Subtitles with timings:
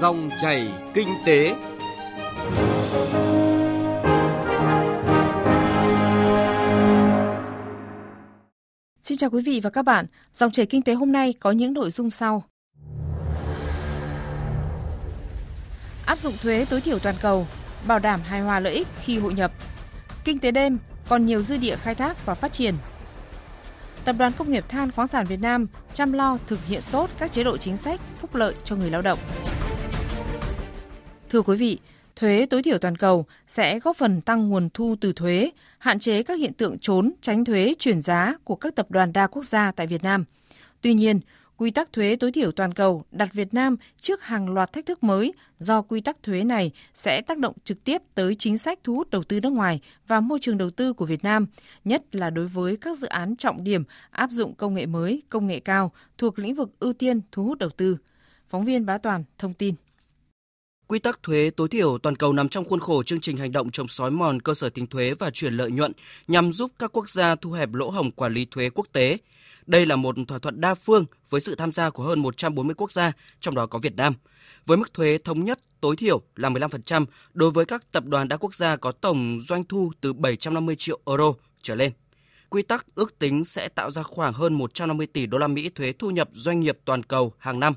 [0.00, 1.54] Dòng chảy kinh tế.
[9.02, 10.06] Xin chào quý vị và các bạn.
[10.32, 12.42] Dòng chảy kinh tế hôm nay có những nội dung sau.
[16.06, 17.46] Áp dụng thuế tối thiểu toàn cầu,
[17.86, 19.52] bảo đảm hài hòa lợi ích khi hội nhập.
[20.24, 20.78] Kinh tế đêm
[21.08, 22.74] còn nhiều dư địa khai thác và phát triển.
[24.04, 27.32] Tập đoàn Công nghiệp Than khoáng sản Việt Nam chăm lo thực hiện tốt các
[27.32, 29.18] chế độ chính sách phúc lợi cho người lao động.
[31.30, 31.78] Thưa quý vị,
[32.16, 36.22] thuế tối thiểu toàn cầu sẽ góp phần tăng nguồn thu từ thuế, hạn chế
[36.22, 39.72] các hiện tượng trốn, tránh thuế, chuyển giá của các tập đoàn đa quốc gia
[39.72, 40.24] tại Việt Nam.
[40.80, 41.20] Tuy nhiên,
[41.56, 45.02] quy tắc thuế tối thiểu toàn cầu đặt Việt Nam trước hàng loạt thách thức
[45.02, 48.94] mới do quy tắc thuế này sẽ tác động trực tiếp tới chính sách thu
[48.94, 51.46] hút đầu tư nước ngoài và môi trường đầu tư của Việt Nam,
[51.84, 55.46] nhất là đối với các dự án trọng điểm áp dụng công nghệ mới, công
[55.46, 57.96] nghệ cao thuộc lĩnh vực ưu tiên thu hút đầu tư.
[58.48, 59.74] Phóng viên Bá Toàn thông tin.
[60.88, 63.70] Quy tắc thuế tối thiểu toàn cầu nằm trong khuôn khổ chương trình hành động
[63.70, 65.92] chống sói mòn cơ sở tính thuế và chuyển lợi nhuận
[66.28, 69.16] nhằm giúp các quốc gia thu hẹp lỗ hổng quản lý thuế quốc tế.
[69.66, 72.92] Đây là một thỏa thuận đa phương với sự tham gia của hơn 140 quốc
[72.92, 74.14] gia, trong đó có Việt Nam.
[74.66, 78.36] Với mức thuế thống nhất tối thiểu là 15% đối với các tập đoàn đa
[78.36, 81.92] quốc gia có tổng doanh thu từ 750 triệu euro trở lên.
[82.48, 85.92] Quy tắc ước tính sẽ tạo ra khoảng hơn 150 tỷ đô la Mỹ thuế
[85.92, 87.74] thu nhập doanh nghiệp toàn cầu hàng năm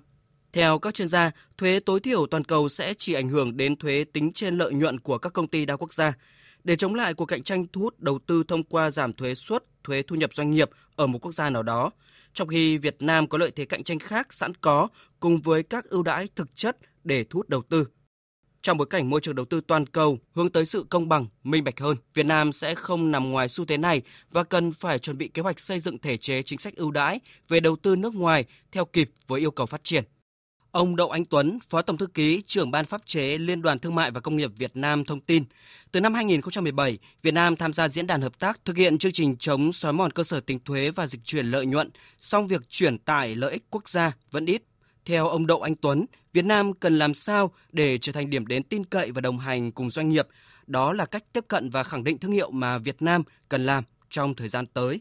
[0.53, 4.05] theo các chuyên gia, thuế tối thiểu toàn cầu sẽ chỉ ảnh hưởng đến thuế
[4.13, 6.13] tính trên lợi nhuận của các công ty đa quốc gia.
[6.63, 9.63] Để chống lại cuộc cạnh tranh thu hút đầu tư thông qua giảm thuế suất,
[9.83, 11.91] thuế thu nhập doanh nghiệp ở một quốc gia nào đó,
[12.33, 14.88] trong khi Việt Nam có lợi thế cạnh tranh khác sẵn có
[15.19, 17.88] cùng với các ưu đãi thực chất để thu hút đầu tư.
[18.61, 21.63] Trong bối cảnh môi trường đầu tư toàn cầu hướng tới sự công bằng, minh
[21.63, 25.17] bạch hơn, Việt Nam sẽ không nằm ngoài xu thế này và cần phải chuẩn
[25.17, 28.16] bị kế hoạch xây dựng thể chế chính sách ưu đãi về đầu tư nước
[28.16, 30.03] ngoài theo kịp với yêu cầu phát triển.
[30.72, 33.95] Ông Đậu Anh Tuấn, Phó Tổng thư ký, trưởng ban pháp chế Liên đoàn Thương
[33.95, 35.44] mại và Công nghiệp Việt Nam thông tin,
[35.91, 39.35] từ năm 2017, Việt Nam tham gia diễn đàn hợp tác thực hiện chương trình
[39.40, 42.97] chống xói mòn cơ sở tính thuế và dịch chuyển lợi nhuận, song việc chuyển
[42.97, 44.63] tải lợi ích quốc gia vẫn ít.
[45.06, 48.63] Theo ông Đậu Anh Tuấn, Việt Nam cần làm sao để trở thành điểm đến
[48.63, 50.28] tin cậy và đồng hành cùng doanh nghiệp.
[50.68, 53.84] Đó là cách tiếp cận và khẳng định thương hiệu mà Việt Nam cần làm
[54.09, 55.00] trong thời gian tới.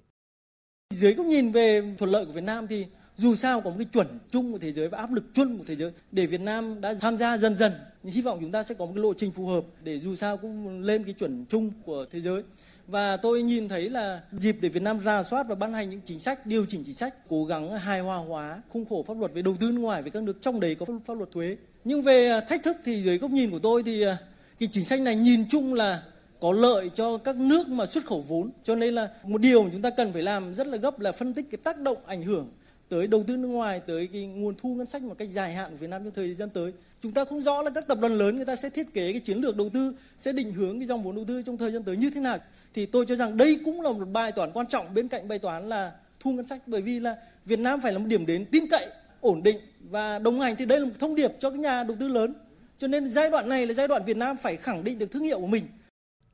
[0.94, 2.86] Dưới góc nhìn về thuận lợi của Việt Nam thì
[3.20, 5.64] dù sao có một cái chuẩn chung của thế giới và áp lực chung của
[5.66, 7.72] thế giới để Việt Nam đã tham gia dần dần
[8.04, 10.36] hy vọng chúng ta sẽ có một cái lộ trình phù hợp để dù sao
[10.36, 12.42] cũng lên cái chuẩn chung của thế giới.
[12.86, 16.00] Và tôi nhìn thấy là dịp để Việt Nam ra soát và ban hành những
[16.04, 19.32] chính sách, điều chỉnh chính sách, cố gắng hài hòa hóa khung khổ pháp luật
[19.32, 21.56] về đầu tư nước ngoài với các nước trong đấy có pháp luật thuế.
[21.84, 24.16] Nhưng về à, thách thức thì dưới góc nhìn của tôi thì à,
[24.58, 26.02] cái chính sách này nhìn chung là
[26.40, 28.50] có lợi cho các nước mà xuất khẩu vốn.
[28.64, 31.12] Cho nên là một điều mà chúng ta cần phải làm rất là gấp là
[31.12, 32.48] phân tích cái tác động ảnh hưởng
[32.90, 35.70] tới đầu tư nước ngoài tới cái nguồn thu ngân sách một cách dài hạn
[35.70, 36.72] của Việt Nam trong thời gian tới.
[37.02, 39.20] Chúng ta không rõ là các tập đoàn lớn người ta sẽ thiết kế cái
[39.20, 41.82] chiến lược đầu tư sẽ định hướng cái dòng vốn đầu tư trong thời gian
[41.82, 42.38] tới như thế nào.
[42.74, 45.38] Thì tôi cho rằng đây cũng là một bài toán quan trọng bên cạnh bài
[45.38, 48.44] toán là thu ngân sách bởi vì là Việt Nam phải là một điểm đến
[48.44, 48.86] tin cậy,
[49.20, 49.56] ổn định
[49.90, 52.34] và đồng hành thì đây là một thông điệp cho các nhà đầu tư lớn.
[52.78, 55.22] Cho nên giai đoạn này là giai đoạn Việt Nam phải khẳng định được thương
[55.22, 55.64] hiệu của mình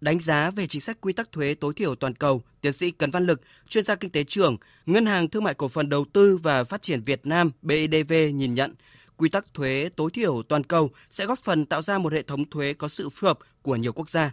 [0.01, 3.11] Đánh giá về chính sách quy tắc thuế tối thiểu toàn cầu, tiến sĩ Cấn
[3.11, 6.37] Văn Lực, chuyên gia kinh tế trưởng, Ngân hàng Thương mại Cổ phần Đầu tư
[6.37, 8.75] và Phát triển Việt Nam BIDV nhìn nhận,
[9.17, 12.51] quy tắc thuế tối thiểu toàn cầu sẽ góp phần tạo ra một hệ thống
[12.51, 14.31] thuế có sự phù hợp của nhiều quốc gia.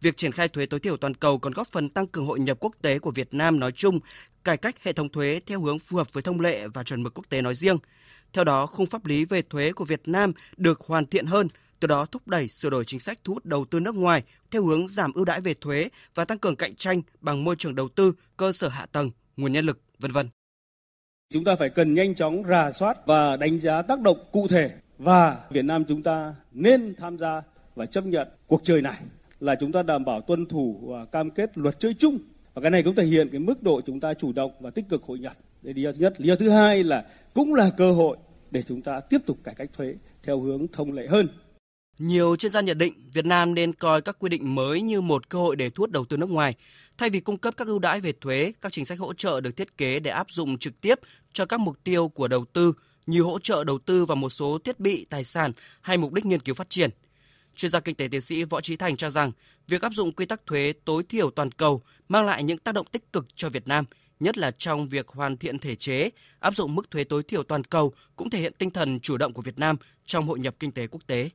[0.00, 2.56] Việc triển khai thuế tối thiểu toàn cầu còn góp phần tăng cường hội nhập
[2.60, 4.00] quốc tế của Việt Nam nói chung,
[4.44, 7.14] cải cách hệ thống thuế theo hướng phù hợp với thông lệ và chuẩn mực
[7.14, 7.76] quốc tế nói riêng.
[8.32, 11.48] Theo đó, khung pháp lý về thuế của Việt Nam được hoàn thiện hơn,
[11.80, 14.64] từ đó thúc đẩy sửa đổi chính sách thu hút đầu tư nước ngoài theo
[14.64, 17.88] hướng giảm ưu đãi về thuế và tăng cường cạnh tranh bằng môi trường đầu
[17.88, 20.28] tư, cơ sở hạ tầng, nguồn nhân lực, vân vân.
[21.32, 24.70] Chúng ta phải cần nhanh chóng rà soát và đánh giá tác động cụ thể
[24.98, 27.42] và Việt Nam chúng ta nên tham gia
[27.74, 29.02] và chấp nhận cuộc chơi này
[29.40, 32.18] là chúng ta đảm bảo tuân thủ và cam kết luật chơi chung
[32.54, 34.84] và cái này cũng thể hiện cái mức độ chúng ta chủ động và tích
[34.88, 35.32] cực hội nhập.
[35.62, 36.20] Đây lý do thứ nhất.
[36.20, 37.04] Lý do thứ hai là
[37.34, 38.16] cũng là cơ hội
[38.50, 41.28] để chúng ta tiếp tục cải cách thuế theo hướng thông lệ hơn.
[41.98, 45.28] Nhiều chuyên gia nhận định Việt Nam nên coi các quy định mới như một
[45.28, 46.54] cơ hội để thu hút đầu tư nước ngoài.
[46.98, 49.56] Thay vì cung cấp các ưu đãi về thuế, các chính sách hỗ trợ được
[49.56, 51.00] thiết kế để áp dụng trực tiếp
[51.32, 52.72] cho các mục tiêu của đầu tư
[53.06, 56.26] như hỗ trợ đầu tư vào một số thiết bị, tài sản hay mục đích
[56.26, 56.90] nghiên cứu phát triển.
[57.56, 59.32] Chuyên gia kinh tế tiến sĩ Võ Trí Thành cho rằng,
[59.68, 62.86] việc áp dụng quy tắc thuế tối thiểu toàn cầu mang lại những tác động
[62.92, 63.84] tích cực cho Việt Nam,
[64.20, 66.10] nhất là trong việc hoàn thiện thể chế,
[66.40, 69.32] áp dụng mức thuế tối thiểu toàn cầu cũng thể hiện tinh thần chủ động
[69.32, 69.76] của Việt Nam
[70.06, 71.30] trong hội nhập kinh tế quốc tế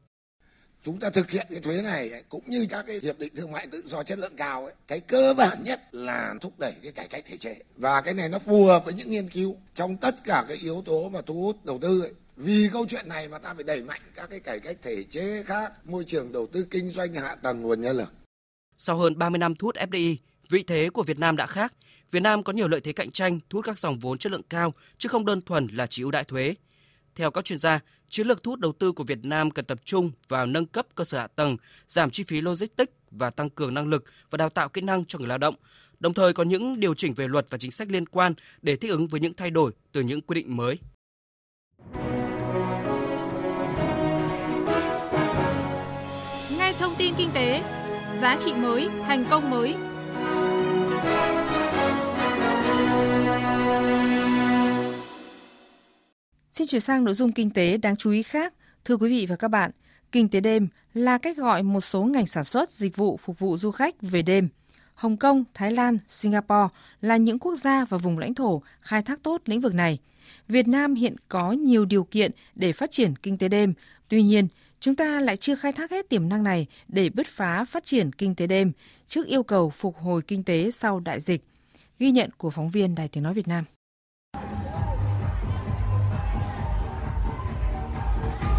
[0.84, 3.52] chúng ta thực hiện cái thuế này ấy, cũng như các cái hiệp định thương
[3.52, 6.92] mại tự do chất lượng cao ấy, cái cơ bản nhất là thúc đẩy cái
[6.92, 9.98] cải cách thể chế và cái này nó phù hợp với những nghiên cứu trong
[9.98, 13.28] tất cả cái yếu tố mà thu hút đầu tư ấy, vì câu chuyện này
[13.28, 16.48] mà ta phải đẩy mạnh các cái cải cách thể chế khác, môi trường đầu
[16.48, 18.14] tư kinh doanh hạ tầng nguồn nhân lực.
[18.78, 20.16] Sau hơn 30 năm thu hút FDI,
[20.50, 21.74] vị thế của Việt Nam đã khác.
[22.12, 24.44] Việt Nam có nhiều lợi thế cạnh tranh thu hút các dòng vốn chất lượng
[24.50, 26.54] cao chứ không đơn thuần là chỉ ưu đãi thuế.
[27.16, 27.80] Theo các chuyên gia,
[28.10, 30.88] chiến lược thu hút đầu tư của Việt Nam cần tập trung vào nâng cấp
[30.96, 34.50] cơ sở hạ tầng, giảm chi phí logistics và tăng cường năng lực và đào
[34.50, 35.56] tạo kỹ năng cho người lao động,
[36.00, 38.92] đồng thời có những điều chỉnh về luật và chính sách liên quan để thích
[38.92, 40.80] ứng với những thay đổi từ những quy định mới.
[46.58, 47.62] Ngay thông tin kinh tế,
[48.22, 49.76] giá trị mới, thành công mới.
[56.62, 58.54] Xin chuyển sang nội dung kinh tế đáng chú ý khác.
[58.86, 59.72] Thưa quý vị và các bạn,
[60.12, 63.58] kinh tế đêm là cách gọi một số ngành sản xuất dịch vụ phục vụ
[63.58, 64.50] du khách về đêm.
[64.96, 66.68] Hồng Kông, Thái Lan, Singapore
[67.02, 70.00] là những quốc gia và vùng lãnh thổ khai thác tốt lĩnh vực này.
[70.48, 73.74] Việt Nam hiện có nhiều điều kiện để phát triển kinh tế đêm.
[74.08, 74.48] Tuy nhiên,
[74.80, 78.12] chúng ta lại chưa khai thác hết tiềm năng này để bứt phá phát triển
[78.12, 78.72] kinh tế đêm
[79.08, 81.44] trước yêu cầu phục hồi kinh tế sau đại dịch.
[82.00, 83.66] Ghi nhận của phóng viên Đài Tiếng Nói Việt Nam.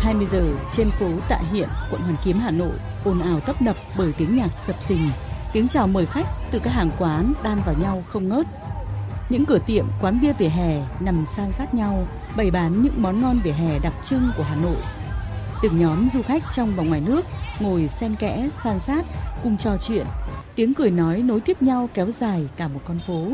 [0.02, 2.72] 20 giờ trên phố Tạ Hiện, quận Hoàn Kiếm, Hà Nội,
[3.04, 5.10] ồn ào tấp nập bởi tiếng nhạc sập sình,
[5.52, 8.46] tiếng chào mời khách từ các hàng quán đan vào nhau không ngớt.
[9.28, 12.06] Những cửa tiệm, quán bia vỉa hè nằm san sát nhau,
[12.36, 14.76] bày bán những món ngon vỉa hè đặc trưng của Hà Nội.
[15.62, 17.24] Từng nhóm du khách trong và ngoài nước
[17.60, 19.04] ngồi xen kẽ, san sát,
[19.42, 20.06] cùng trò chuyện.
[20.54, 23.28] Tiếng cười nói nối tiếp nhau kéo dài cả một con phố.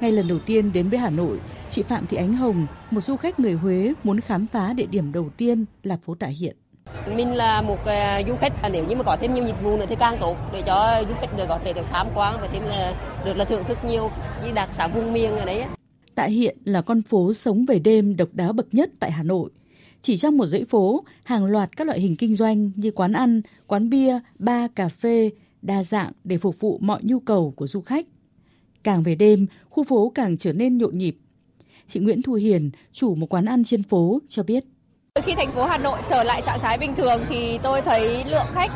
[0.00, 1.38] Ngay lần đầu tiên đến với Hà Nội,
[1.76, 5.12] chị Phạm Thị Ánh Hồng, một du khách người Huế muốn khám phá địa điểm
[5.12, 6.56] đầu tiên là phố Tạ Hiện.
[7.16, 9.84] Mình là một uh, du khách nếu như mà có thêm nhiều dịch vụ nữa
[9.88, 12.62] thì càng tốt để cho du khách được có thể được tham quan và thêm
[12.62, 12.94] là
[13.24, 14.10] được là thưởng thức nhiều
[14.44, 15.64] những đặc sản vùng miền ở đấy.
[16.14, 19.50] Tạ Hiện là con phố sống về đêm độc đáo bậc nhất tại Hà Nội.
[20.02, 23.42] Chỉ trong một dãy phố, hàng loạt các loại hình kinh doanh như quán ăn,
[23.66, 25.30] quán bia, bar, cà phê
[25.62, 28.06] đa dạng để phục vụ mọi nhu cầu của du khách.
[28.84, 31.16] Càng về đêm, khu phố càng trở nên nhộn nhịp.
[31.88, 34.64] Chị Nguyễn Thu Hiền, chủ một quán ăn trên phố cho biết.
[35.22, 38.46] Khi thành phố Hà Nội trở lại trạng thái bình thường thì tôi thấy lượng
[38.54, 38.70] khách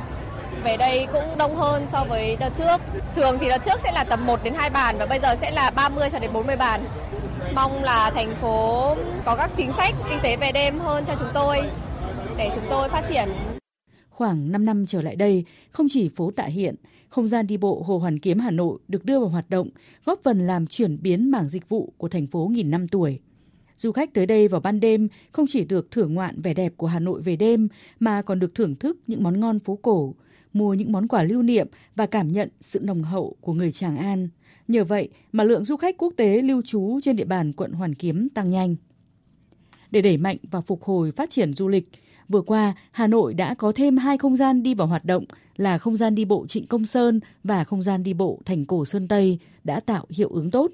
[0.64, 2.76] về đây cũng đông hơn so với đợt trước.
[3.14, 5.50] Thường thì đợt trước sẽ là tầm 1 đến 2 bàn và bây giờ sẽ
[5.50, 6.84] là 30 cho đến 40 bàn.
[7.54, 11.28] Mong là thành phố có các chính sách kinh tế về đêm hơn cho chúng
[11.34, 11.62] tôi
[12.36, 13.28] để chúng tôi phát triển.
[14.20, 16.74] Khoảng 5 năm trở lại đây, không chỉ phố Tạ Hiện,
[17.08, 19.68] không gian đi bộ Hồ Hoàn Kiếm Hà Nội được đưa vào hoạt động,
[20.04, 23.20] góp phần làm chuyển biến mảng dịch vụ của thành phố nghìn năm tuổi.
[23.78, 26.86] Du khách tới đây vào ban đêm không chỉ được thưởng ngoạn vẻ đẹp của
[26.86, 27.68] Hà Nội về đêm
[28.00, 30.14] mà còn được thưởng thức những món ngon phố cổ,
[30.52, 33.96] mua những món quà lưu niệm và cảm nhận sự nồng hậu của người Tràng
[33.96, 34.28] An.
[34.68, 37.94] Nhờ vậy mà lượng du khách quốc tế lưu trú trên địa bàn quận Hoàn
[37.94, 38.76] Kiếm tăng nhanh.
[39.90, 41.88] Để đẩy mạnh và phục hồi phát triển du lịch,
[42.30, 45.24] vừa qua Hà Nội đã có thêm hai không gian đi vào hoạt động
[45.56, 48.84] là không gian đi bộ Trịnh Công Sơn và không gian đi bộ Thành Cổ
[48.84, 50.70] Sơn Tây đã tạo hiệu ứng tốt.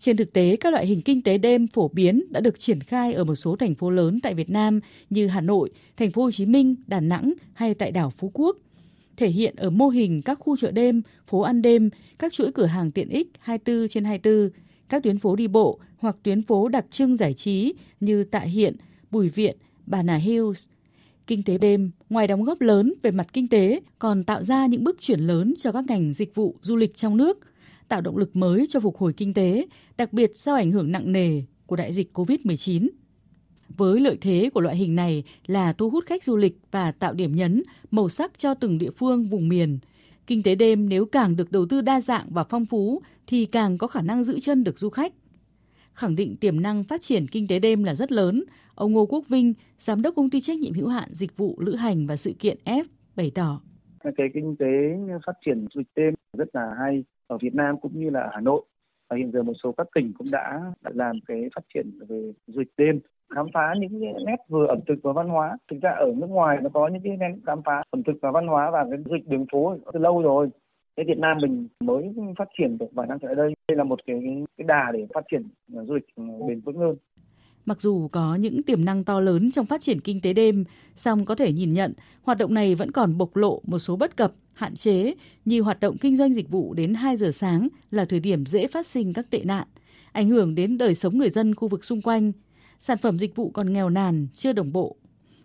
[0.00, 3.12] Trên thực tế, các loại hình kinh tế đêm phổ biến đã được triển khai
[3.12, 4.80] ở một số thành phố lớn tại Việt Nam
[5.10, 8.56] như Hà Nội, Thành phố Hồ Chí Minh, Đà Nẵng hay tại đảo Phú Quốc.
[9.16, 12.66] Thể hiện ở mô hình các khu chợ đêm, phố ăn đêm, các chuỗi cửa
[12.66, 14.50] hàng tiện ích 24 trên 24,
[14.88, 18.76] các tuyến phố đi bộ hoặc tuyến phố đặc trưng giải trí như Tạ Hiện,
[19.10, 19.56] Bùi Viện,
[19.86, 20.66] Bà Nà Hills.
[21.26, 24.84] Kinh tế đêm, ngoài đóng góp lớn về mặt kinh tế, còn tạo ra những
[24.84, 27.38] bước chuyển lớn cho các ngành dịch vụ du lịch trong nước–
[27.88, 29.66] tạo động lực mới cho phục hồi kinh tế,
[29.96, 32.88] đặc biệt sau ảnh hưởng nặng nề của đại dịch COVID-19.
[33.68, 37.14] Với lợi thế của loại hình này là thu hút khách du lịch và tạo
[37.14, 39.78] điểm nhấn, màu sắc cho từng địa phương vùng miền.
[40.26, 43.78] Kinh tế đêm nếu càng được đầu tư đa dạng và phong phú thì càng
[43.78, 45.12] có khả năng giữ chân được du khách.
[45.94, 49.28] Khẳng định tiềm năng phát triển kinh tế đêm là rất lớn, ông Ngô Quốc
[49.28, 52.32] Vinh, giám đốc công ty trách nhiệm hữu hạn dịch vụ lữ hành và sự
[52.38, 52.84] kiện F
[53.16, 53.60] bày tỏ.
[54.16, 54.66] Cái kinh tế
[55.26, 58.40] phát triển du lịch đêm rất là hay ở Việt Nam cũng như là Hà
[58.40, 58.62] Nội.
[59.10, 62.32] Và hiện giờ một số các tỉnh cũng đã, đã làm cái phát triển về
[62.46, 63.00] du lịch đêm
[63.34, 65.56] khám phá những cái nét vừa ẩm thực và văn hóa.
[65.70, 68.30] Thực ra ở nước ngoài nó có những cái nét khám phá ẩm thực và
[68.30, 70.48] văn hóa và cái du lịch đường phố từ lâu rồi.
[70.96, 73.54] Thế Việt Nam mình mới phát triển được vài năm trở lại đây.
[73.68, 76.06] Đây là một cái cái đà để phát triển du lịch
[76.48, 76.96] bền vững hơn.
[77.66, 80.64] Mặc dù có những tiềm năng to lớn trong phát triển kinh tế đêm,
[80.96, 81.92] song có thể nhìn nhận
[82.22, 85.80] hoạt động này vẫn còn bộc lộ một số bất cập, hạn chế như hoạt
[85.80, 89.12] động kinh doanh dịch vụ đến 2 giờ sáng là thời điểm dễ phát sinh
[89.12, 89.66] các tệ nạn,
[90.12, 92.32] ảnh hưởng đến đời sống người dân khu vực xung quanh.
[92.80, 94.96] Sản phẩm dịch vụ còn nghèo nàn, chưa đồng bộ.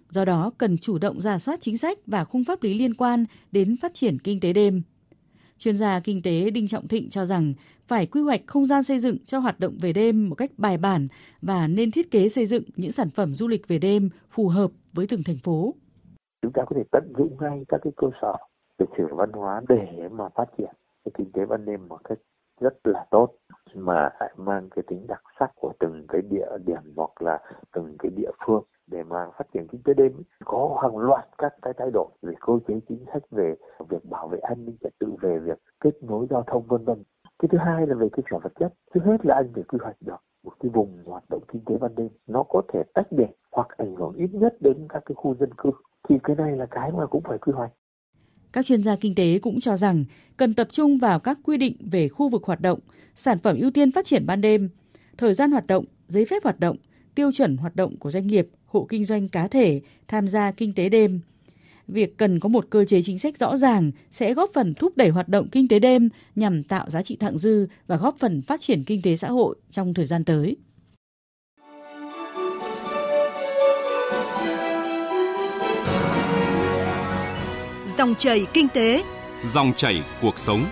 [0.09, 3.25] Do đó, cần chủ động ra soát chính sách và khung pháp lý liên quan
[3.51, 4.81] đến phát triển kinh tế đêm.
[5.59, 7.53] Chuyên gia kinh tế Đinh Trọng Thịnh cho rằng
[7.87, 10.77] phải quy hoạch không gian xây dựng cho hoạt động về đêm một cách bài
[10.77, 11.07] bản
[11.41, 14.71] và nên thiết kế xây dựng những sản phẩm du lịch về đêm phù hợp
[14.93, 15.73] với từng thành phố.
[16.41, 18.33] Chúng ta có thể tận dụng ngay các cái cơ sở
[18.79, 20.71] lịch sử văn hóa để mà phát triển
[21.05, 22.17] cái kinh tế ban đêm một cách
[22.61, 23.35] rất là tốt,
[23.75, 27.39] mà lại mang cái tính đặc sắc của từng cái địa điểm hoặc là
[27.73, 30.11] từng cái địa phương để mà phát triển kinh tế đêm
[30.45, 33.55] có hàng loạt các cái thay đổi về cơ chế chính sách về
[34.49, 37.03] an ninh trật tự về việc kết nối giao thông vân vân.
[37.39, 38.73] Cái thứ hai là về cơ sở vật chất.
[38.93, 41.77] Trước hết là anh phải quy hoạch được một cái vùng hoạt động kinh tế
[41.77, 42.09] ban đêm.
[42.27, 45.49] Nó có thể tách biệt hoặc ảnh hưởng ít nhất đến các cái khu dân
[45.57, 45.69] cư.
[46.09, 47.71] Thì cái này là cái mà cũng phải quy hoạch.
[48.51, 50.05] Các chuyên gia kinh tế cũng cho rằng
[50.37, 52.79] cần tập trung vào các quy định về khu vực hoạt động,
[53.15, 54.69] sản phẩm ưu tiên phát triển ban đêm,
[55.17, 56.77] thời gian hoạt động, giấy phép hoạt động,
[57.15, 60.73] tiêu chuẩn hoạt động của doanh nghiệp, hộ kinh doanh cá thể tham gia kinh
[60.75, 61.19] tế đêm.
[61.91, 65.09] Việc cần có một cơ chế chính sách rõ ràng sẽ góp phần thúc đẩy
[65.09, 68.61] hoạt động kinh tế đêm nhằm tạo giá trị thặng dư và góp phần phát
[68.61, 70.55] triển kinh tế xã hội trong thời gian tới.
[77.97, 79.03] Dòng chảy kinh tế,
[79.45, 80.65] dòng chảy cuộc sống.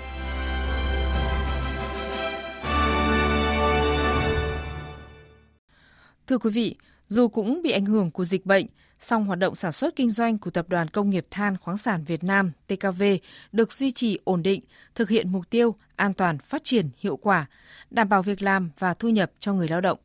[6.28, 6.76] Thưa quý vị,
[7.08, 8.66] dù cũng bị ảnh hưởng của dịch bệnh,
[9.00, 12.04] song hoạt động sản xuất kinh doanh của Tập đoàn Công nghiệp Than khoáng sản
[12.04, 13.04] Việt Nam TKV
[13.52, 14.62] được duy trì ổn định,
[14.96, 17.46] thực hiện mục tiêu an toàn, phát triển hiệu quả,
[17.92, 20.00] đảm bảo việc làm và thu nhập cho người lao động.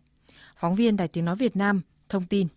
[0.57, 2.49] Phóng viên Đài Tiếng nói Việt Nam thông tin.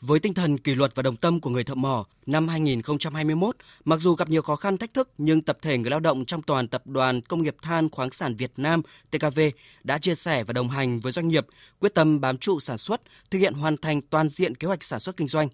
[0.00, 4.00] Với tinh thần kỷ luật và đồng tâm của người thợ mỏ, năm 2021, mặc
[4.00, 6.68] dù gặp nhiều khó khăn thách thức nhưng tập thể người lao động trong toàn
[6.68, 9.40] tập đoàn Công nghiệp Than khoáng sản Việt Nam TKV
[9.84, 11.46] đã chia sẻ và đồng hành với doanh nghiệp,
[11.80, 15.00] quyết tâm bám trụ sản xuất, thực hiện hoàn thành toàn diện kế hoạch sản
[15.00, 15.48] xuất kinh doanh.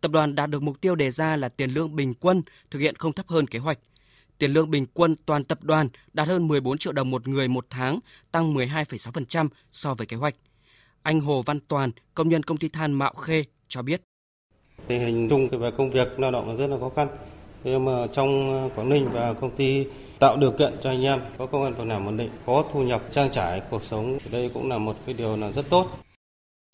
[0.00, 2.96] Tập đoàn đạt được mục tiêu đề ra là tiền lương bình quân thực hiện
[2.96, 3.78] không thấp hơn kế hoạch.
[4.38, 7.66] Tiền lương bình quân toàn tập đoàn đạt hơn 14 triệu đồng một người một
[7.70, 7.98] tháng,
[8.30, 10.34] tăng 12,6% so với kế hoạch.
[11.02, 14.02] Anh Hồ Văn Toàn, công nhân công ty than Mạo Khê cho biết.
[14.86, 17.08] Tình hình chung về công việc lao động rất là khó khăn.
[17.64, 19.86] Thế mà trong Quảng Ninh và công ty
[20.18, 22.82] tạo điều kiện cho anh em có công an việc làm ổn định, có thu
[22.82, 24.18] nhập trang trải cuộc sống.
[24.30, 25.86] Đây cũng là một cái điều là rất tốt.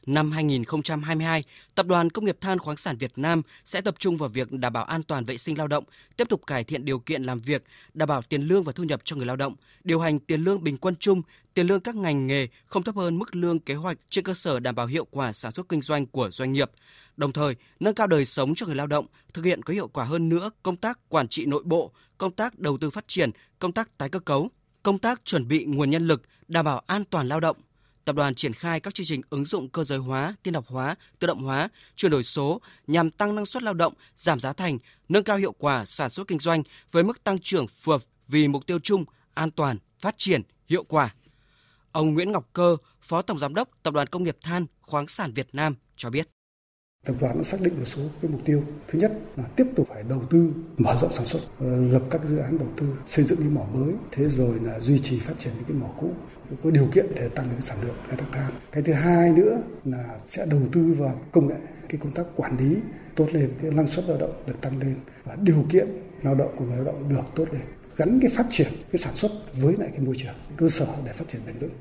[0.09, 4.29] Năm 2022, Tập đoàn Công nghiệp Than khoáng sản Việt Nam sẽ tập trung vào
[4.29, 5.85] việc đảm bảo an toàn vệ sinh lao động,
[6.17, 7.63] tiếp tục cải thiện điều kiện làm việc,
[7.95, 10.65] đảm bảo tiền lương và thu nhập cho người lao động, điều hành tiền lương
[10.65, 11.23] bình quân chung,
[11.55, 14.61] tiền lương các ngành nghề không thấp hơn mức lương kế hoạch trên cơ sở
[14.61, 16.71] đảm bảo hiệu quả sản xuất kinh doanh của doanh nghiệp.
[17.17, 20.05] Đồng thời, nâng cao đời sống cho người lao động, thực hiện có hiệu quả
[20.05, 23.73] hơn nữa công tác quản trị nội bộ, công tác đầu tư phát triển, công
[23.73, 24.51] tác tái cơ cấu,
[24.83, 27.57] công tác chuẩn bị nguồn nhân lực, đảm bảo an toàn lao động,
[28.09, 30.95] tập đoàn triển khai các chương trình ứng dụng cơ giới hóa, tiên học hóa,
[31.19, 34.79] tự động hóa, chuyển đổi số nhằm tăng năng suất lao động, giảm giá thành,
[35.09, 38.49] nâng cao hiệu quả sản xuất kinh doanh với mức tăng trưởng phù hợp vì
[38.49, 41.15] mục tiêu chung an toàn, phát triển, hiệu quả.
[41.93, 45.33] Ông Nguyễn Ngọc Cơ, Phó Tổng Giám đốc Tập đoàn Công nghiệp Than khoáng sản
[45.33, 46.29] Việt Nam cho biết.
[47.09, 48.63] Tập đoàn đã xác định một số cái mục tiêu.
[48.89, 52.25] Thứ nhất là tiếp tục phải đầu tư mở rộng sản xuất, ờ, lập các
[52.25, 55.35] dự án đầu tư xây dựng những mỏ mới, thế rồi là duy trì phát
[55.39, 56.11] triển những cái mỏ cũ
[56.65, 58.53] có điều kiện để tăng cái sản lượng khai thác than.
[58.73, 61.57] Cái thứ hai nữa là sẽ đầu tư vào công nghệ,
[61.89, 62.77] cái công tác quản lý
[63.17, 65.89] tốt lên, cái năng suất lao động được tăng lên và điều kiện
[66.23, 67.63] lao động của người lao động được tốt lên
[67.97, 71.13] gắn cái phát triển cái sản xuất với lại cái môi trường cơ sở để
[71.13, 71.73] phát triển bền vững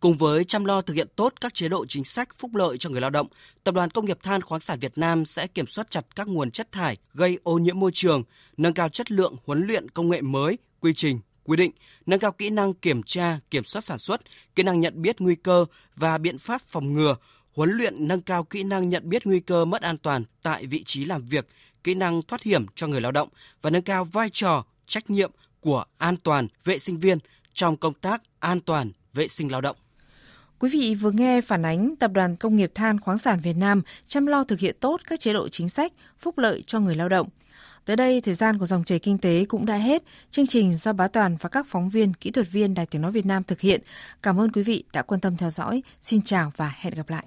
[0.00, 2.90] Cùng với chăm lo thực hiện tốt các chế độ chính sách phúc lợi cho
[2.90, 3.26] người lao động,
[3.64, 6.50] Tập đoàn Công nghiệp Than khoáng sản Việt Nam sẽ kiểm soát chặt các nguồn
[6.50, 8.22] chất thải gây ô nhiễm môi trường,
[8.56, 11.70] nâng cao chất lượng huấn luyện công nghệ mới, quy trình, quy định,
[12.06, 14.20] nâng cao kỹ năng kiểm tra, kiểm soát sản xuất,
[14.54, 15.64] kỹ năng nhận biết nguy cơ
[15.96, 17.16] và biện pháp phòng ngừa,
[17.52, 20.82] huấn luyện nâng cao kỹ năng nhận biết nguy cơ mất an toàn tại vị
[20.86, 21.48] trí làm việc,
[21.84, 23.28] kỹ năng thoát hiểm cho người lao động
[23.62, 25.30] và nâng cao vai trò, trách nhiệm
[25.60, 27.18] của an toàn vệ sinh viên
[27.52, 29.76] trong công tác an toàn vệ sinh lao động.
[30.60, 33.82] Quý vị vừa nghe phản ánh Tập đoàn Công nghiệp Than khoáng sản Việt Nam
[34.06, 37.08] chăm lo thực hiện tốt các chế độ chính sách, phúc lợi cho người lao
[37.08, 37.28] động.
[37.84, 40.02] Tới đây, thời gian của dòng chảy kinh tế cũng đã hết.
[40.30, 43.12] Chương trình do Bá Toàn và các phóng viên, kỹ thuật viên Đài Tiếng Nói
[43.12, 43.80] Việt Nam thực hiện.
[44.22, 45.82] Cảm ơn quý vị đã quan tâm theo dõi.
[46.02, 47.24] Xin chào và hẹn gặp lại.